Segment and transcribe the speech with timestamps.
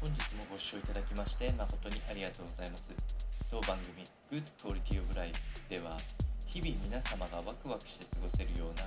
[0.00, 2.86] 本日もご視聴いただきまして誠にありがとうございます。
[3.50, 5.34] 当番組 Good Quality of Life
[5.66, 5.98] では
[6.46, 8.86] 日々皆様がワクワクして過ごせるような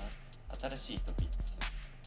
[0.56, 1.36] 新しいトピック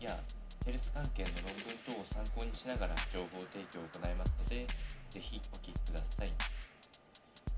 [0.00, 0.16] スや
[0.64, 4.64] ヘルス関係の論文等を参考にしながら情報提供を行いますので
[5.12, 6.32] ぜひお聞きください。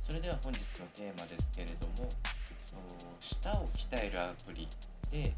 [0.02, 2.10] それでは本日のテーマですけれども
[3.22, 4.66] 舌を鍛えるアプリ
[5.14, 5.30] で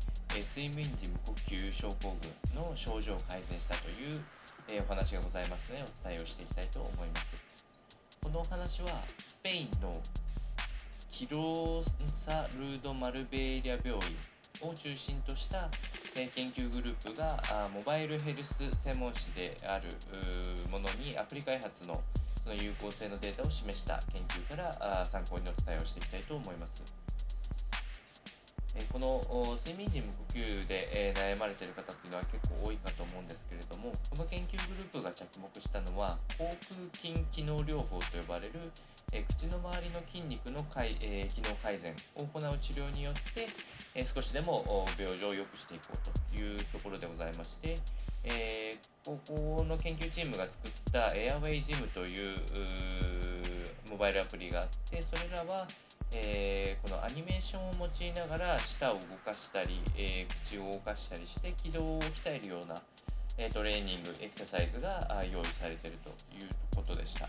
[0.56, 4.16] 睡眠時無呼吸症候群の症状を改善したという
[4.70, 7.64] えー、お話がございますのでお伝えをしていきたいと思います
[8.22, 8.88] このお話は
[9.18, 9.94] スペインの
[11.10, 11.82] キロ
[12.26, 14.16] サルード・マルベーリア病院
[14.60, 15.68] を中心とした、
[16.16, 19.88] え研究グループがあモバイルヘルス専門誌である
[20.70, 22.00] ものにアプリ開発の
[22.42, 26.82] その有効性のデータを示した研究からあ参考にお伝えをしていきたいと思います。
[28.76, 29.20] えこの
[29.64, 32.47] 睡眠時無呼吸で、え悩まれている方っていうのは結
[33.88, 38.52] もこの研究グループが着目したのは口腔筋機能療法と呼ばれる、
[39.12, 43.48] え口の周りの筋肉のかい、え機能改善を行う治療によって、
[43.94, 47.76] え少しでも病状を良くしていこうというところでございまして、
[48.24, 52.36] えここの研究チームが作ったエアウェイジムという
[53.90, 55.66] モバイルアプリがあってそれらは
[56.14, 62.80] えー、このアニメーションを用いながら舌を動かしたり、えー、口を動かしたりして軌道を鍛えるような、
[63.38, 67.28] え、トレーニングエクササイズが用意されているということでした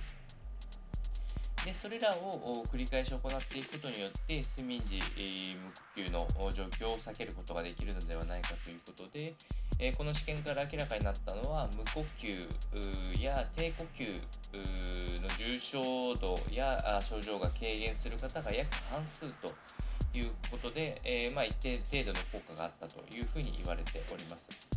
[1.65, 5.01] でそれらを繰り返し行っていくことによって睡眠時、
[5.95, 9.35] 無呼吸の状況を避けることができるのではないかということで、
[9.97, 19.53] この試験から明らかになったのは無呼吸や低呼吸の重症度や症状が軽減する方が約半数と
[20.17, 24.68] いうことで、えまあ、一定程度の効果があったというふうに言われております。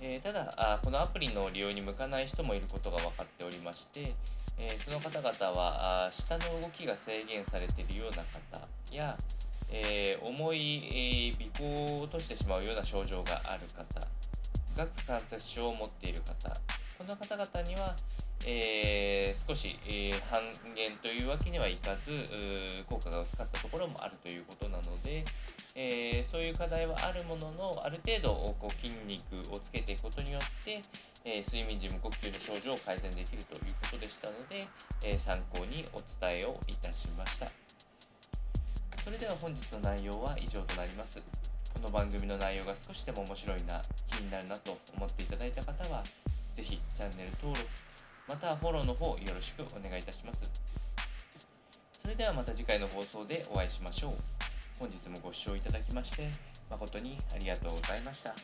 [0.00, 4.14] えー、ただあ、このアプリの利用に向かない人もいることが分かっておりまして、
[4.58, 9.16] えー、その方々はあ下の動きが制限されているような方や、
[9.72, 14.06] えー、重い、え鼻行を落としてしまうような症状がある方、
[14.76, 16.54] 顎関節症を持っている方、
[16.98, 17.94] この方々には、
[18.46, 20.40] えー、少し、えー、半
[20.74, 22.10] 減というわけにはいかず
[22.88, 25.22] 効果が薄かったところもあるということなので、
[25.74, 30.80] えー、そういう課題はあるもののある程度こう筋肉をつけていくことによって、
[31.24, 34.66] え睡眠時無呼吸の症状を改善できるということでしたので、
[35.04, 37.46] え参考にお伝えをいたしました。
[39.04, 41.20] それでは本日の内容は以上となります。
[41.74, 46.02] この番組の内容が少しでも面白いな気になるなと思っていただいた方は
[46.56, 47.68] 是非チャンネル登録
[48.26, 50.50] またはフォローの方よろしくお願いいたします。
[52.02, 54.12] それではまた次回の放送でお会いしましょう。
[54.78, 56.30] 本日もご視聴いただきまして
[56.70, 58.34] 誠にありがとうございました。